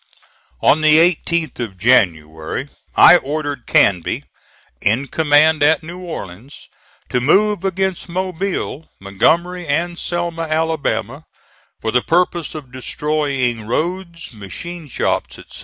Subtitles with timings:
[0.63, 4.23] On the 18th of January I ordered Canby,
[4.81, 6.69] in command at New Orleans,
[7.09, 11.25] to move against Mobile, Montgomery and Selma, Alabama,
[11.79, 15.59] for the purpose of destroying roads, machine shops, etc.